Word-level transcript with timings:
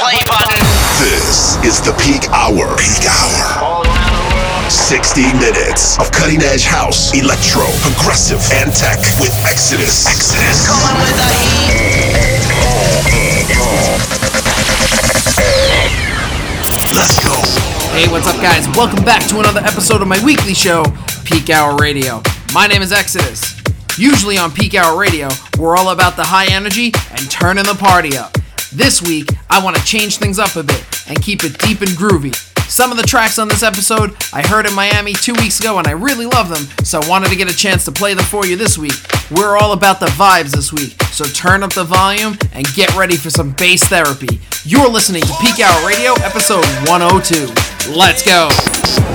play 0.00 0.16
button. 0.24 0.64
This 0.96 1.60
is 1.60 1.84
the 1.84 1.92
peak 2.00 2.24
hour. 2.32 2.72
Peak 2.80 3.04
hour. 3.04 3.84
60 4.72 5.20
minutes 5.36 6.00
of 6.00 6.10
cutting 6.10 6.40
edge 6.40 6.64
house, 6.64 7.12
electro, 7.12 7.68
progressive, 7.84 8.40
and 8.64 8.72
tech 8.72 8.96
with 9.20 9.36
Exodus. 9.44 10.08
Exodus. 10.08 10.64
Coming 10.64 10.96
with 11.04 11.20
the 11.20 11.28
heat. 11.36 12.16
Let's 16.96 17.20
go. 17.20 17.36
Hey, 17.92 18.08
what's 18.08 18.26
up, 18.26 18.40
guys? 18.40 18.66
Welcome 18.74 19.04
back 19.04 19.28
to 19.28 19.40
another 19.40 19.60
episode 19.60 20.00
of 20.00 20.08
my 20.08 20.22
weekly 20.24 20.54
show, 20.54 20.82
Peak 21.24 21.50
Hour 21.50 21.76
Radio. 21.76 22.22
My 22.54 22.66
name 22.66 22.80
is 22.80 22.90
Exodus. 22.90 23.60
Usually 23.98 24.38
on 24.38 24.50
Peak 24.50 24.74
Hour 24.74 24.98
Radio, 24.98 25.28
we're 25.58 25.76
all 25.76 25.90
about 25.90 26.16
the 26.16 26.24
high 26.24 26.50
energy 26.50 26.90
and 27.10 27.30
turning 27.30 27.64
the 27.64 27.74
party 27.74 28.16
up. 28.16 28.39
This 28.72 29.02
week, 29.02 29.28
I 29.48 29.62
want 29.64 29.76
to 29.76 29.84
change 29.84 30.18
things 30.18 30.38
up 30.38 30.54
a 30.54 30.62
bit 30.62 30.84
and 31.08 31.20
keep 31.20 31.42
it 31.42 31.58
deep 31.58 31.80
and 31.80 31.90
groovy. 31.90 32.32
Some 32.70 32.92
of 32.92 32.96
the 32.96 33.02
tracks 33.02 33.40
on 33.40 33.48
this 33.48 33.64
episode 33.64 34.14
I 34.32 34.46
heard 34.46 34.64
in 34.64 34.72
Miami 34.74 35.12
two 35.12 35.32
weeks 35.34 35.58
ago 35.58 35.78
and 35.78 35.88
I 35.88 35.90
really 35.90 36.24
love 36.24 36.48
them, 36.48 36.68
so 36.84 37.00
I 37.00 37.08
wanted 37.08 37.30
to 37.30 37.36
get 37.36 37.50
a 37.50 37.56
chance 37.56 37.84
to 37.86 37.92
play 37.92 38.14
them 38.14 38.24
for 38.24 38.46
you 38.46 38.54
this 38.54 38.78
week. 38.78 38.94
We're 39.32 39.58
all 39.58 39.72
about 39.72 39.98
the 39.98 40.06
vibes 40.06 40.52
this 40.52 40.72
week, 40.72 41.02
so 41.10 41.24
turn 41.24 41.64
up 41.64 41.72
the 41.72 41.82
volume 41.82 42.38
and 42.52 42.64
get 42.74 42.94
ready 42.94 43.16
for 43.16 43.28
some 43.28 43.50
bass 43.52 43.82
therapy. 43.88 44.40
You're 44.64 44.88
listening 44.88 45.22
to 45.22 45.34
Peak 45.40 45.58
Hour 45.58 45.84
Radio, 45.88 46.12
episode 46.22 46.64
102. 46.86 47.92
Let's 47.92 48.24
go! 48.24 49.09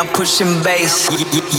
Yeah, 0.00 0.06
I'm 0.06 0.14
pushing 0.14 0.62
bass. 0.62 1.10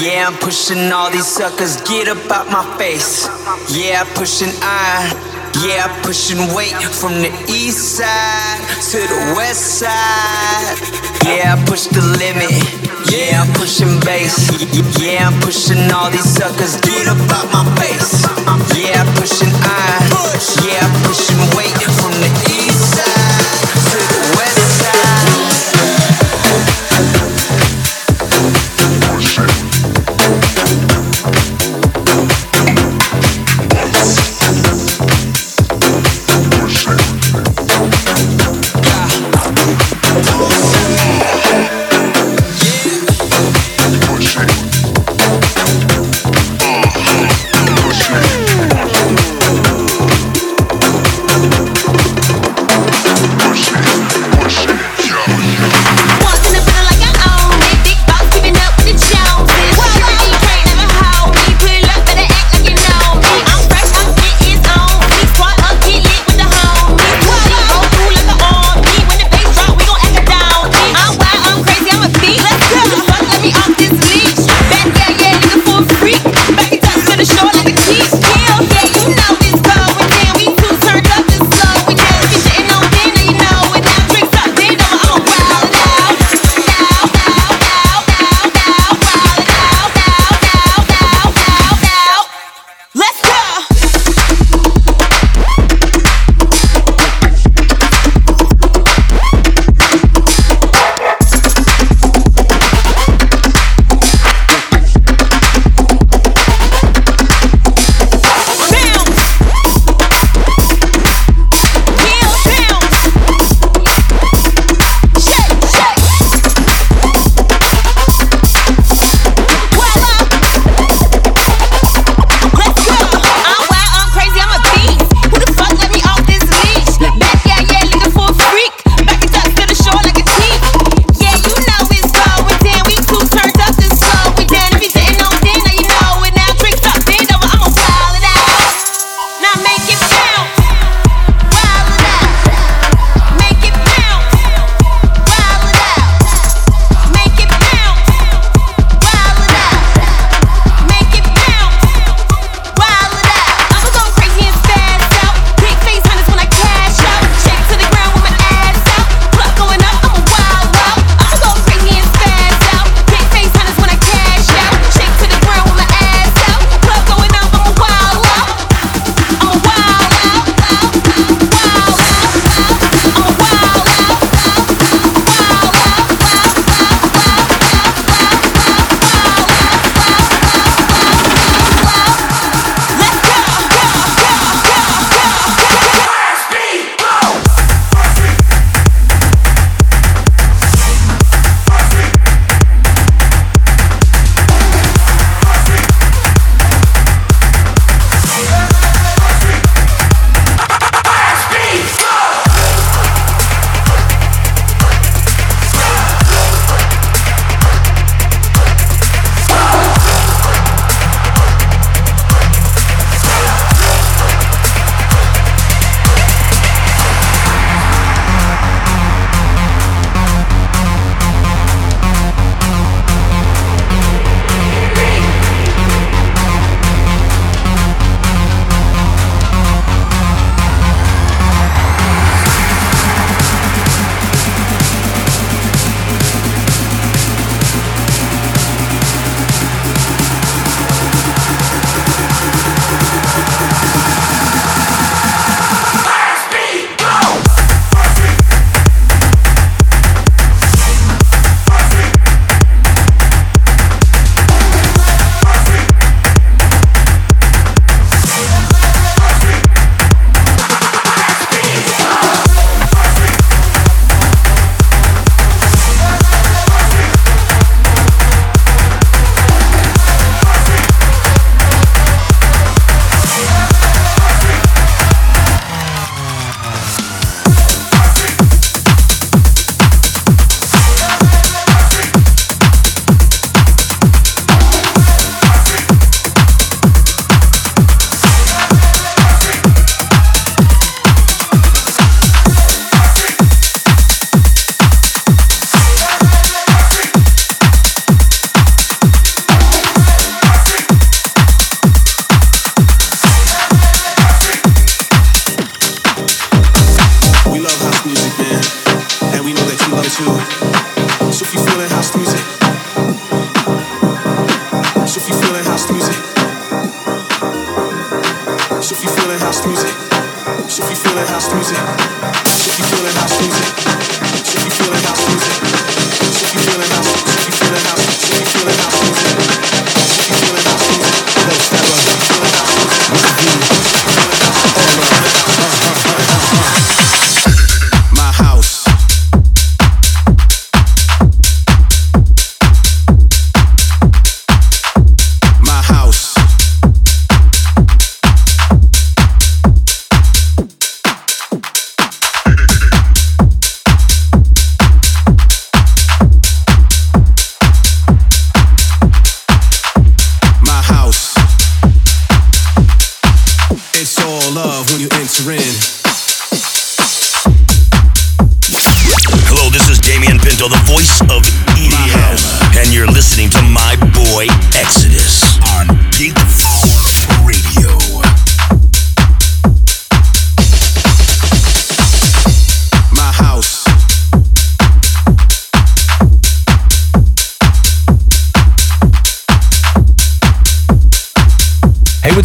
Yeah, 0.02 0.26
I'm 0.28 0.34
pushing 0.34 0.92
all 0.92 1.12
these 1.12 1.28
suckers. 1.28 1.80
Get 1.82 2.08
up 2.08 2.18
out 2.32 2.50
my 2.50 2.66
face. 2.76 3.30
Yeah, 3.70 4.02
I'm 4.02 4.08
pushing 4.18 4.50
iron. 4.64 5.14
Yeah, 5.62 5.86
I'm 5.86 6.02
pushing 6.02 6.42
weight 6.56 6.74
from 6.74 7.22
the 7.22 7.30
east 7.48 7.98
side 7.98 8.58
to 8.90 8.98
the 8.98 9.36
west 9.38 9.78
side. 9.78 10.74
Yeah, 11.22 11.54
I 11.54 11.66
push 11.70 11.86
the 11.86 12.02
limit. 12.02 12.50
Yeah, 13.14 13.44
I'm 13.46 13.54
pushing 13.54 14.00
bass. 14.00 14.50
Yeah, 14.98 15.30
I'm 15.30 15.40
pushing 15.42 15.92
all 15.94 16.10
these 16.10 16.26
suckers. 16.26 16.82
Get 16.82 17.06
up 17.06 17.22
out 17.30 17.46
my 17.54 17.62
face. 17.78 18.26
Yeah, 18.74 19.06
I'm 19.06 19.14
pushing 19.22 19.54
iron. 19.54 20.10
Yeah, 20.66 20.82
I'm 20.82 20.96
pushing 21.06 21.42
weight 21.54 21.78
from 22.02 22.14
the 22.18 22.32
east 22.50 22.51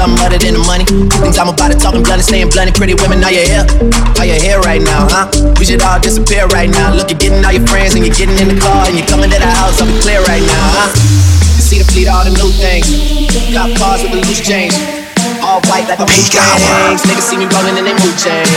Something 0.00 0.24
other 0.24 0.40
than 0.40 0.56
the 0.56 0.64
money. 0.64 0.88
Things 1.20 1.36
I'm 1.36 1.52
about 1.52 1.72
to 1.72 1.76
talking 1.76 2.00
blunt 2.00 2.24
and 2.24 2.28
staying 2.28 2.48
blunt. 2.48 2.72
Pretty 2.72 2.96
women, 2.96 3.20
are 3.20 3.32
you 3.32 3.44
here? 3.44 3.66
Are 4.16 4.24
you 4.24 4.40
here 4.40 4.60
right 4.64 4.80
now, 4.80 5.04
huh? 5.12 5.28
We 5.60 5.68
should 5.68 5.84
all 5.84 6.00
disappear 6.00 6.48
right 6.56 6.72
now. 6.72 6.96
Look, 6.96 7.12
you're 7.12 7.20
getting 7.20 7.44
all 7.44 7.52
your 7.52 7.66
friends 7.68 7.92
and 7.96 8.04
you're 8.04 8.16
getting 8.16 8.36
in 8.40 8.56
the 8.56 8.58
car 8.60 8.88
and 8.88 8.96
you're 8.96 9.08
coming 9.08 9.28
to 9.28 9.36
the 9.36 9.52
house. 9.60 9.76
I'll 9.80 9.88
be 9.88 9.96
clear 10.00 10.24
right 10.24 10.40
now, 10.40 10.64
huh? 10.80 10.88
You 11.60 11.62
see 11.64 11.78
the 11.80 11.88
fleet, 11.92 12.08
all 12.08 12.24
the 12.24 12.32
new 12.32 12.48
things. 12.56 12.88
Got 13.52 13.76
cars 13.76 14.00
with 14.00 14.16
the 14.16 14.20
loose 14.24 14.40
change. 14.40 14.72
All 15.44 15.60
white 15.68 15.88
like 15.88 16.00
a 16.00 16.06
mood 16.08 16.26
change. 16.28 17.00
Niggas 17.04 17.28
see 17.28 17.36
me 17.36 17.44
rolling 17.52 17.76
and 17.76 17.84
they 17.84 17.96
mood 17.96 18.16
change. 18.16 18.48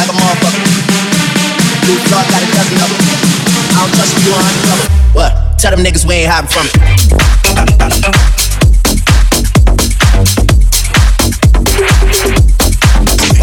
Like 0.00 0.08
a 0.08 0.16
motherfucker. 0.16 0.64
Blue 1.84 2.00
thought 2.08 2.24
got 2.28 2.40
a 2.40 2.48
dozen 2.56 2.76
of 2.80 2.88
them. 2.88 3.04
I 3.76 3.84
don't 3.84 3.92
trust 3.96 4.12
you, 4.16 4.28
you 4.28 4.32
undercover. 4.32 4.86
What? 5.12 5.32
Tell 5.60 5.72
them 5.76 5.84
niggas 5.84 6.08
we 6.08 6.24
ain't 6.24 6.32
hiding 6.32 6.48
from 6.48 6.68
it. 6.68 8.39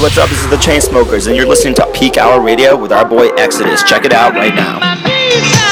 What's 0.00 0.16
up? 0.16 0.30
This 0.30 0.42
is 0.42 0.48
the 0.48 0.56
Chainsmokers, 0.56 1.26
and 1.26 1.36
you're 1.36 1.46
listening 1.46 1.74
to 1.74 1.86
Peak 1.92 2.16
Hour 2.16 2.40
Radio 2.40 2.74
with 2.74 2.90
our 2.90 3.06
boy 3.06 3.28
Exodus. 3.36 3.82
Check 3.82 4.06
it 4.06 4.14
out 4.14 4.32
right 4.32 4.54
now. 4.54 5.69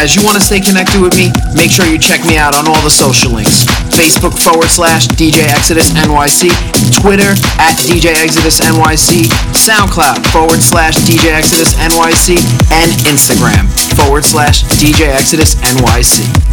Guys, 0.00 0.16
you 0.16 0.24
want 0.24 0.32
to 0.32 0.40
stay 0.40 0.64
connected 0.64 0.96
with 0.96 1.12
me? 1.12 1.28
Make 1.52 1.68
sure 1.68 1.84
you 1.84 1.98
check 1.98 2.24
me 2.24 2.40
out 2.40 2.56
on 2.56 2.64
all 2.64 2.80
the 2.80 2.88
social 2.88 3.36
links. 3.36 3.68
Facebook 3.92 4.32
forward 4.32 4.72
slash 4.72 5.06
DJ 5.08 5.44
Exodus 5.52 5.92
NYC, 5.92 6.48
Twitter 7.04 7.36
at 7.60 7.76
DJ 7.84 8.16
Exodus 8.16 8.64
NYC, 8.64 9.28
SoundCloud 9.52 10.24
forward 10.32 10.64
slash 10.64 10.96
DJ 11.04 11.36
Exodus 11.36 11.74
NYC, 11.76 12.40
and 12.72 12.88
Instagram 13.12 13.68
forward 13.92 14.24
slash 14.24 14.64
DJ 14.80 15.12
Exodus 15.12 15.56
NYC. 15.56 16.49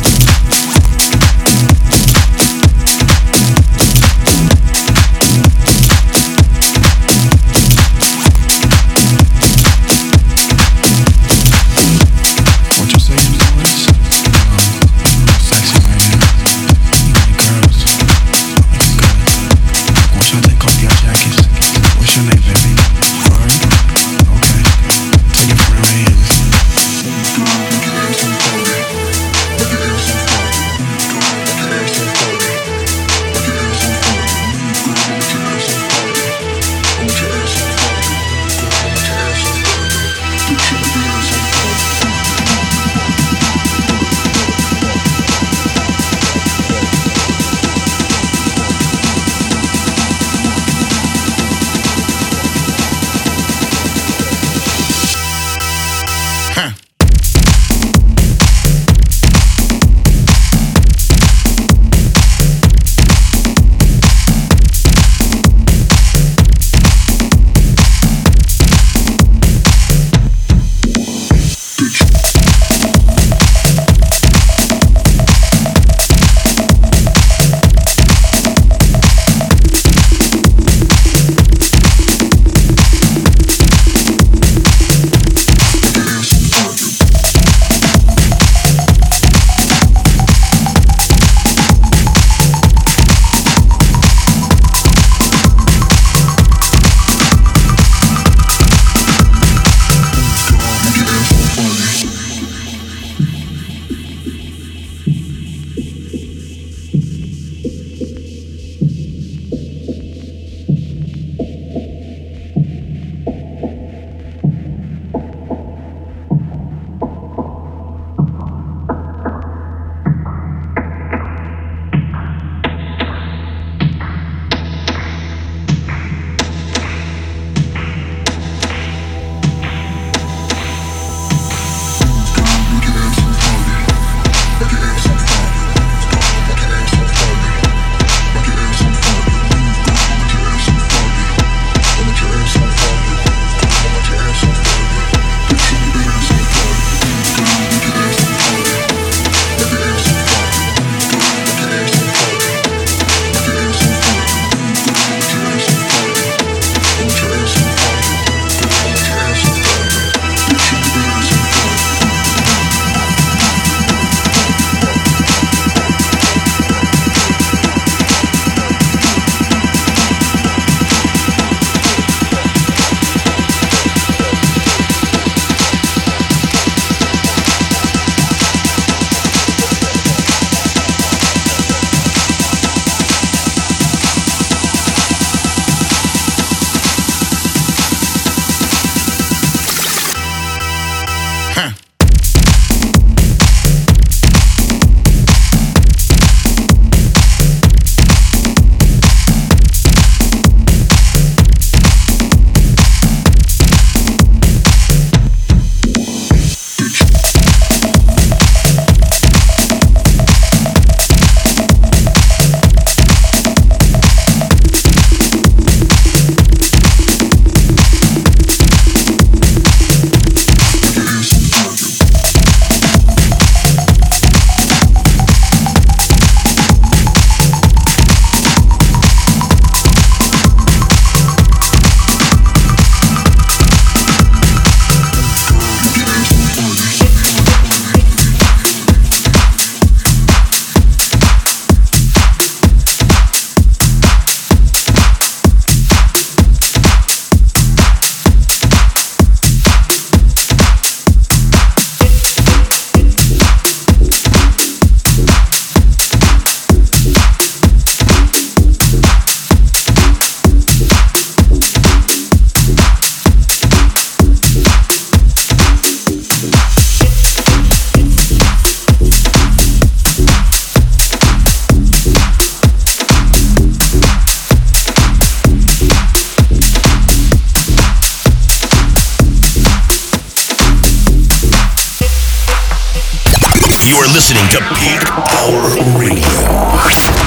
You 283.88 283.96
are 283.96 284.08
listening 284.08 284.46
to 284.50 284.58
Peak 284.76 285.00
Hour 285.32 285.98
Radio. 285.98 287.27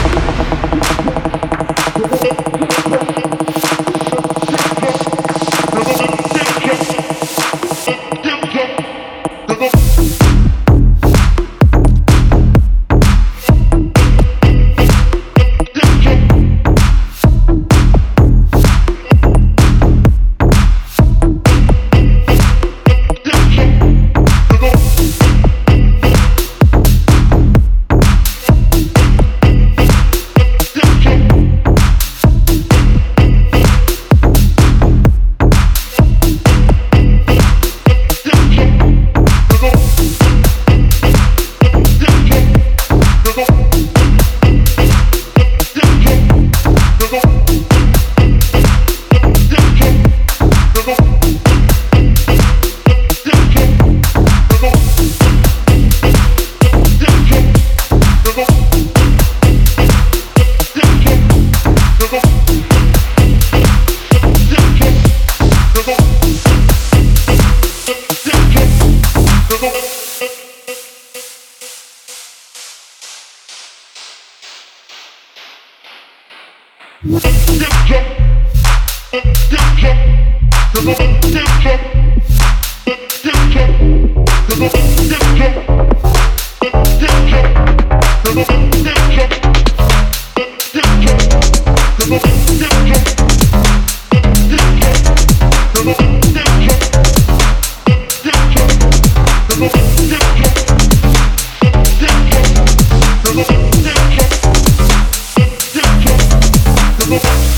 Peak 107.11 107.50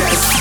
success. 0.00 0.39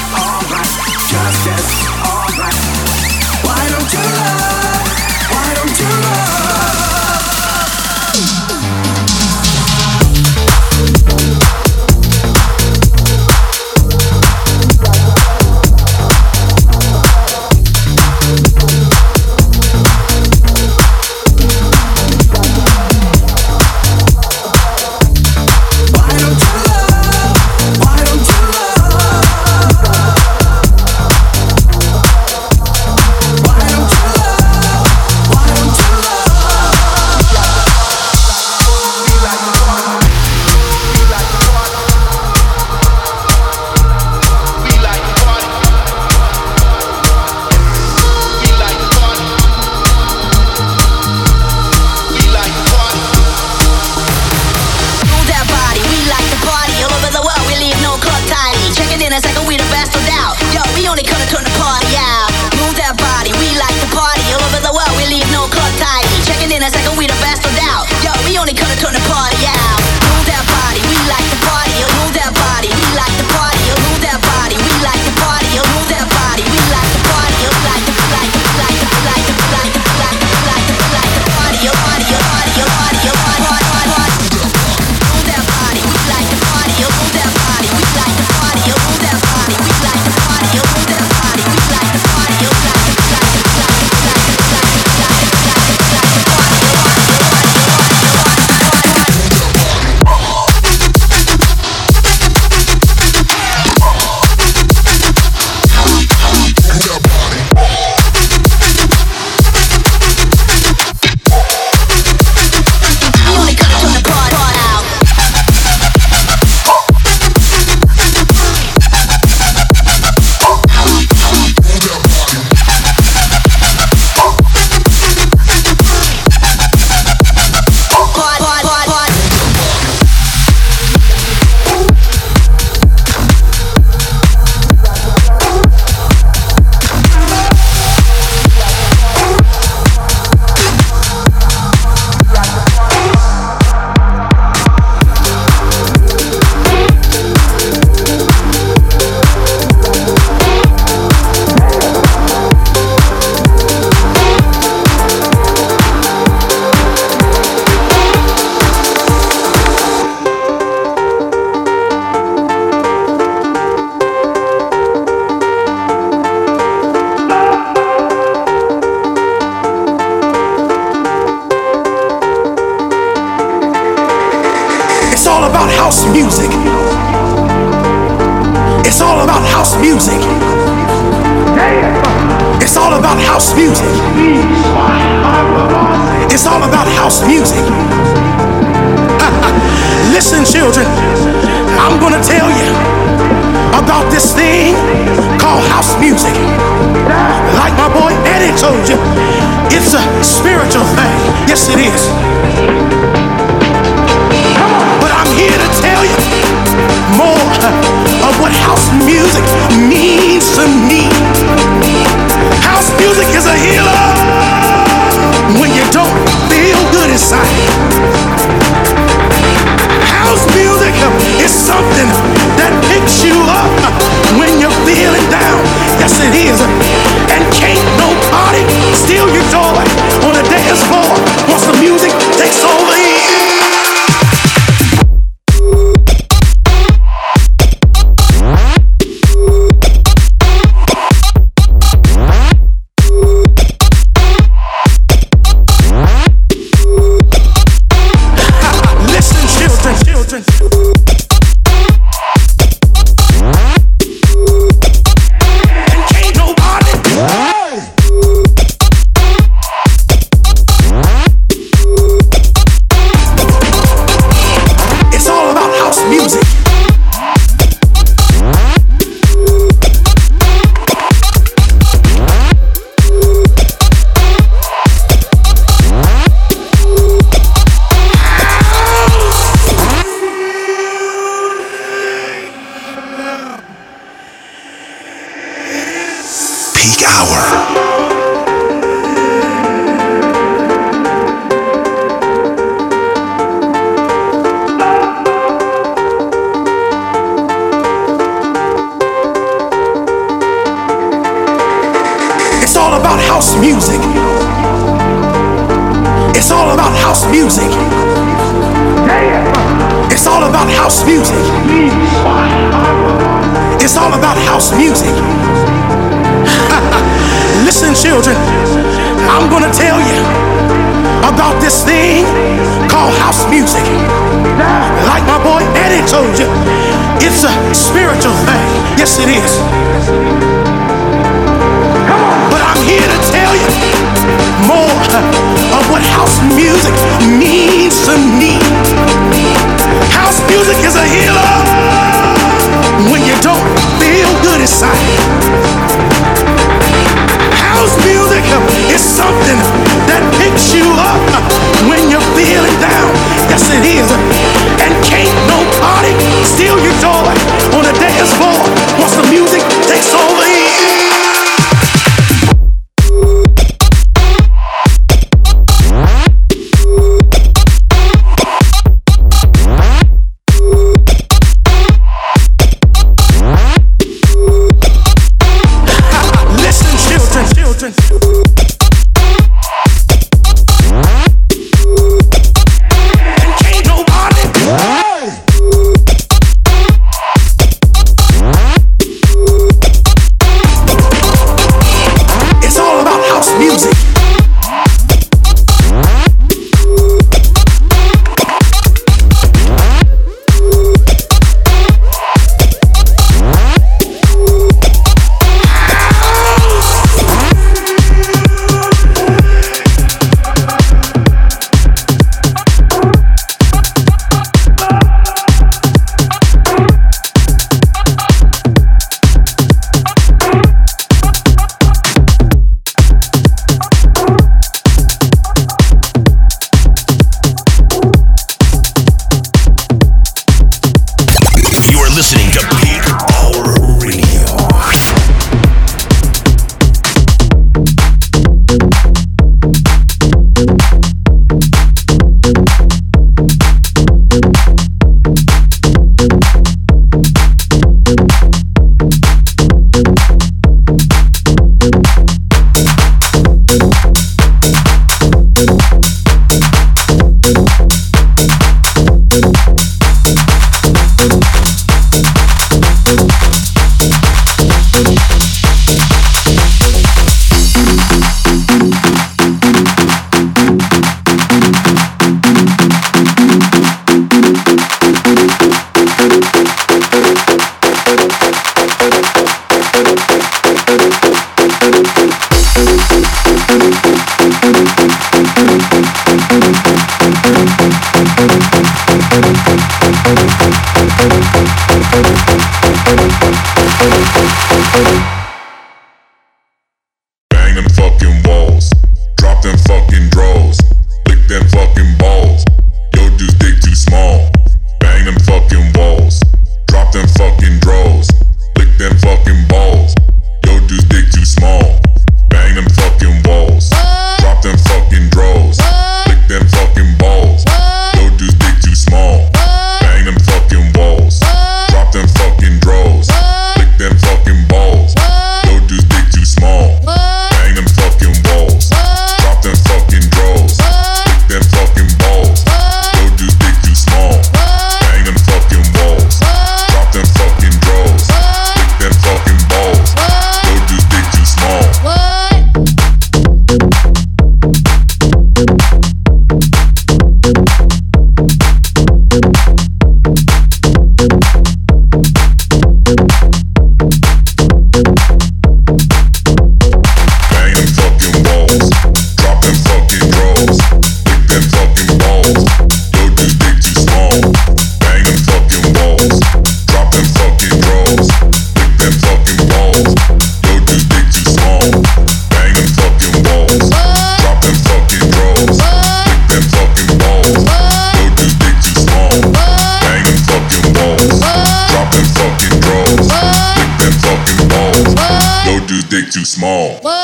Small. 586.60 587.00
What? 587.00 587.19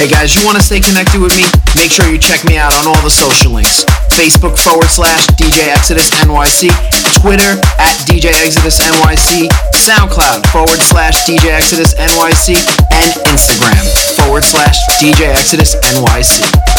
Hey 0.00 0.08
guys, 0.08 0.34
you 0.34 0.40
want 0.46 0.56
to 0.56 0.64
stay 0.64 0.80
connected 0.80 1.20
with 1.20 1.36
me? 1.36 1.44
Make 1.76 1.92
sure 1.92 2.08
you 2.08 2.16
check 2.16 2.42
me 2.48 2.56
out 2.56 2.72
on 2.72 2.88
all 2.88 2.96
the 3.04 3.12
social 3.12 3.52
links. 3.52 3.84
Facebook 4.16 4.56
forward 4.56 4.88
slash 4.88 5.26
DJ 5.36 5.68
Exodus 5.68 6.08
NYC, 6.24 6.72
Twitter 7.20 7.60
at 7.76 7.92
DJ 8.08 8.32
Exodus 8.40 8.80
NYC, 8.80 9.52
SoundCloud 9.76 10.48
forward 10.48 10.80
slash 10.80 11.28
DJ 11.28 11.52
Exodus 11.52 11.92
NYC, 12.00 12.56
and 12.96 13.12
Instagram 13.28 13.76
forward 14.16 14.42
slash 14.42 14.80
DJ 15.04 15.36
Exodus 15.36 15.76
NYC. 15.76 16.69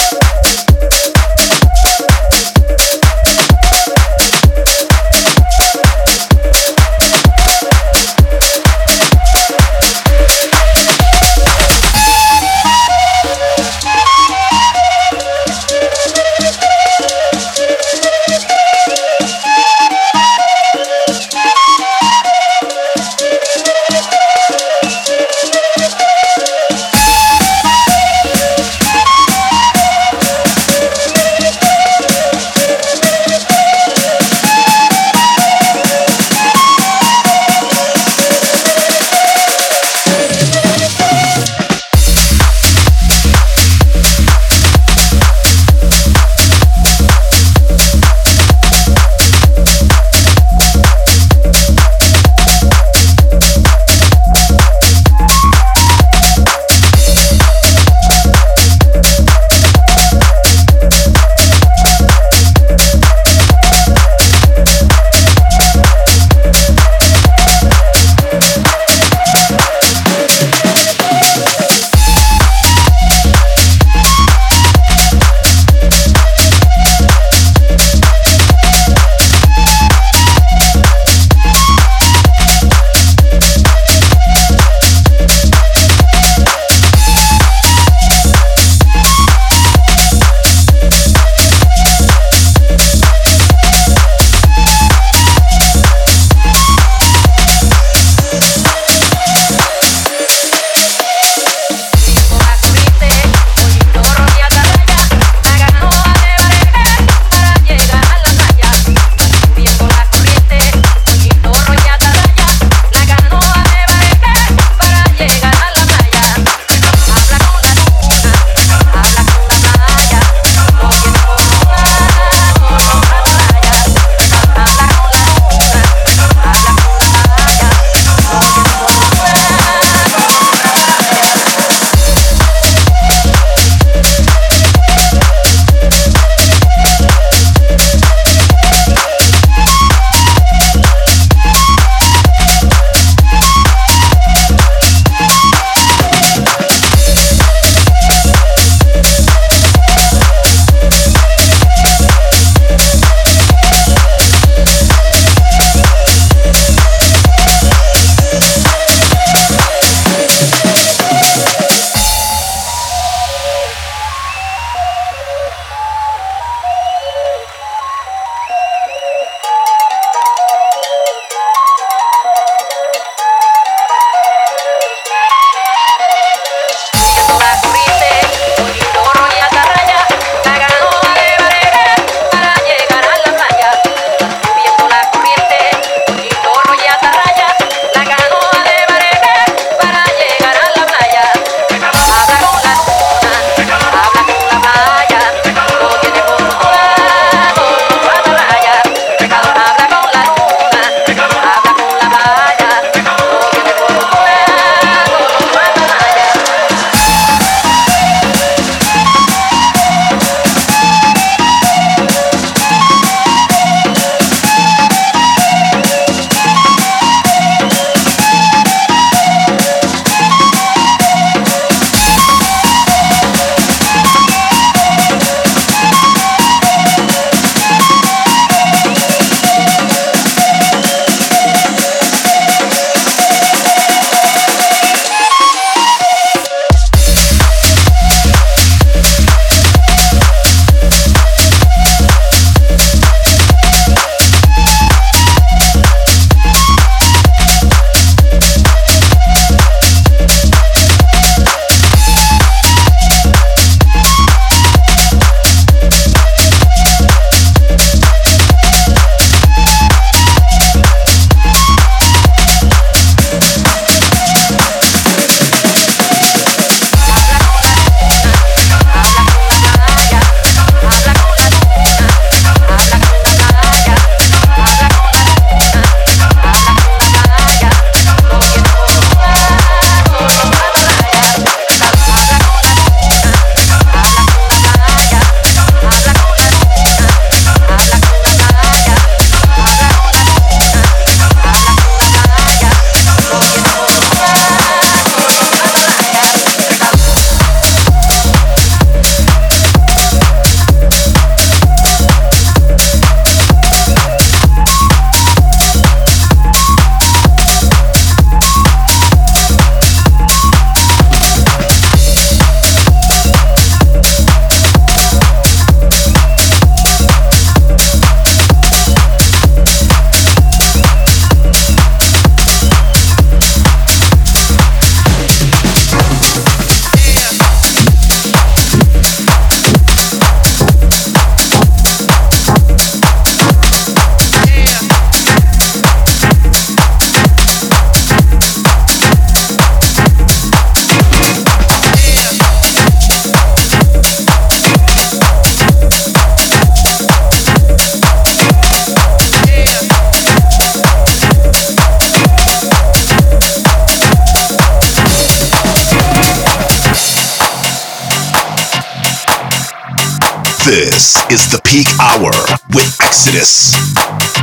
Exodus. 363.34 363.72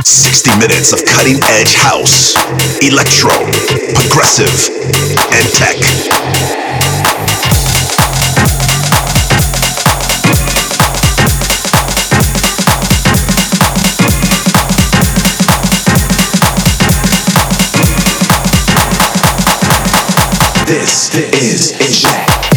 60 0.03 0.57
minutes 0.57 0.93
of 0.93 1.05
cutting 1.05 1.37
edge 1.43 1.75
house, 1.75 2.33
electro, 2.81 3.29
progressive, 3.93 4.49
and 5.31 5.47
tech. 5.53 5.77
This, 20.65 21.13
is 21.15 21.71
Impact. 21.73 22.48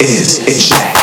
is 0.00 0.38
in 0.40 0.58
check. 0.58 0.95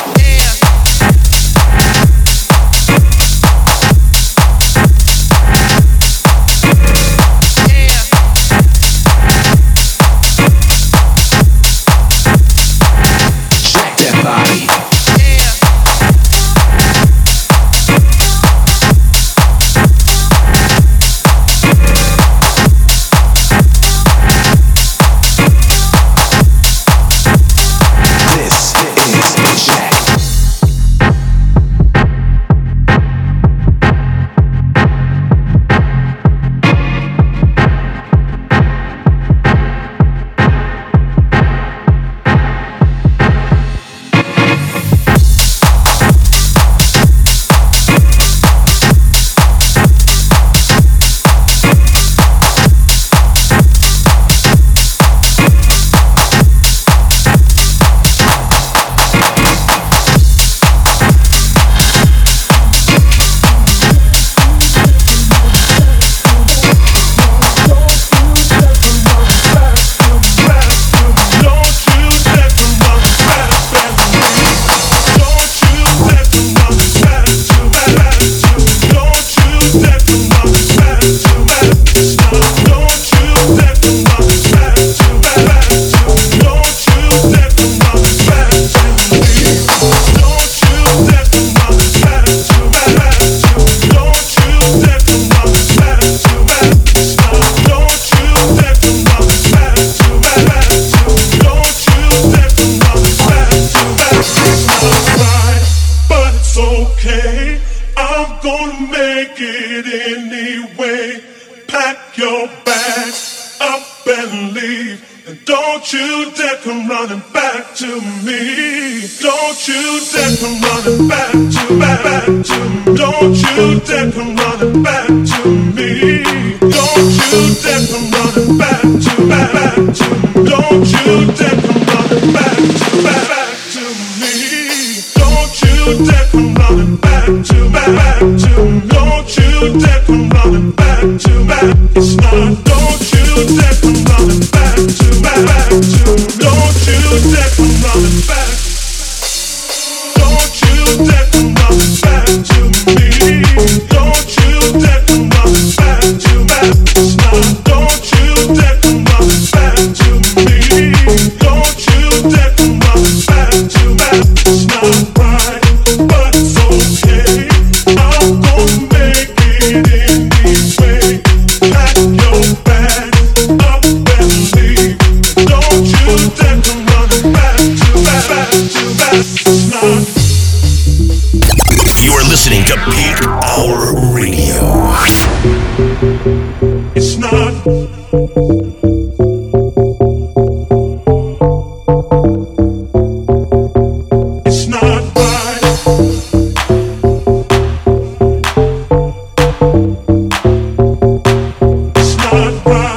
cry. 202.64 202.92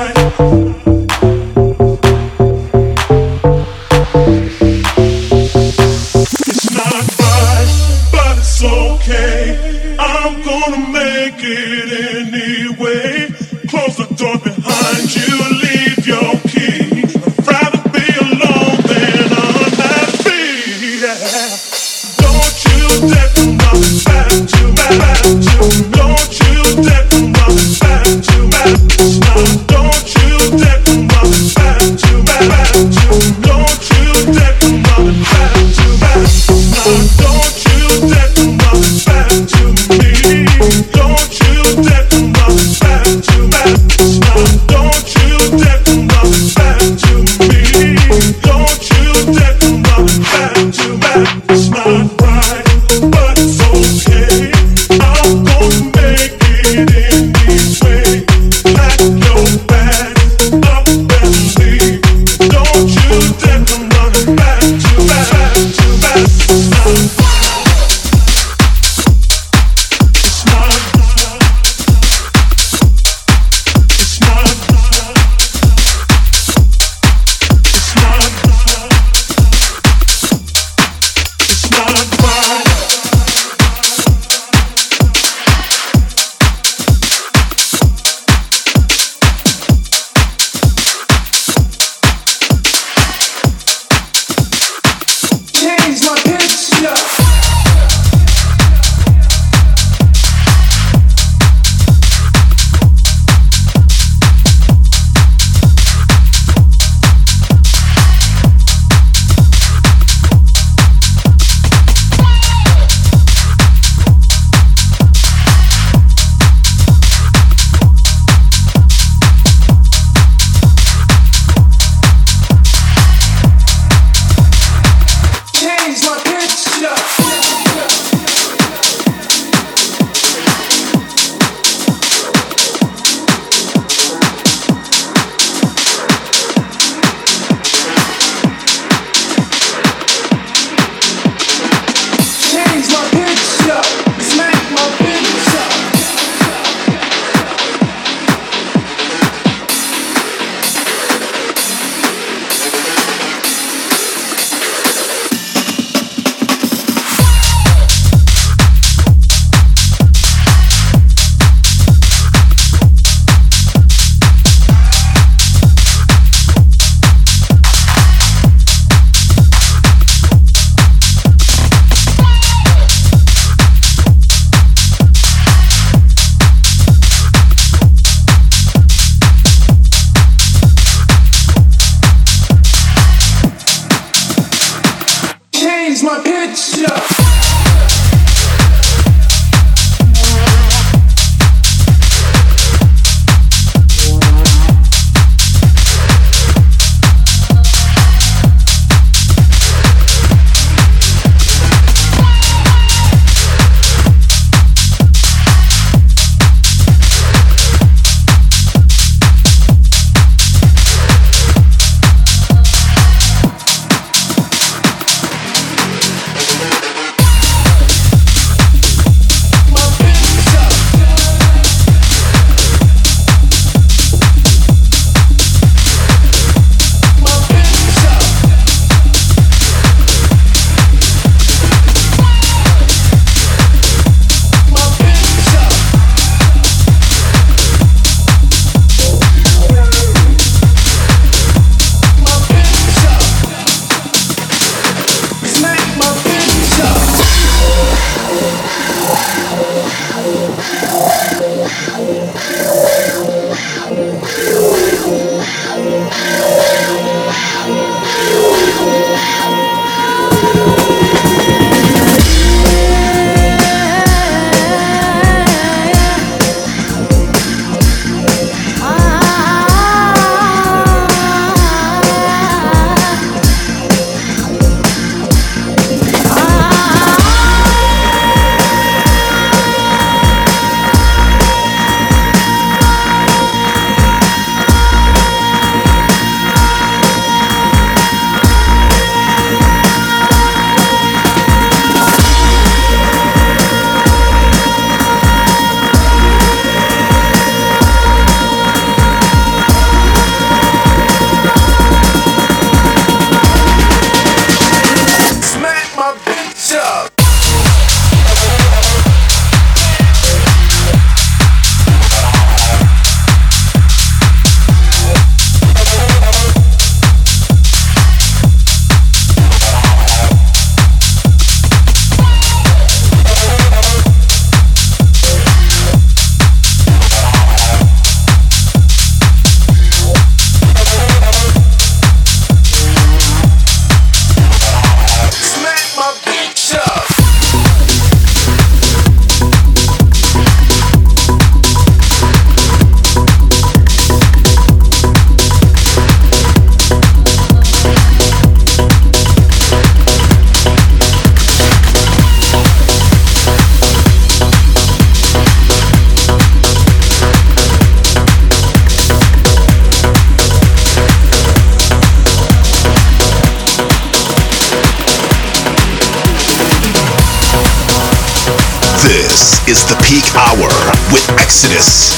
Exodus. 371.57 372.12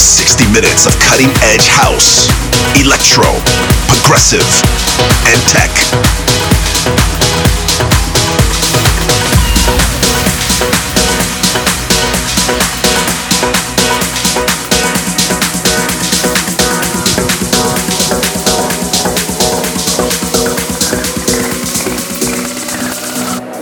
60 0.00 0.46
minutes 0.52 0.86
of 0.86 0.96
cutting 1.00 1.26
edge 1.42 1.66
house, 1.66 2.28
electro, 2.78 3.24
progressive, 3.88 4.46
and 5.26 5.42
tech. 5.48 5.70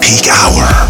Peak 0.02 0.28
hour. 0.28 0.87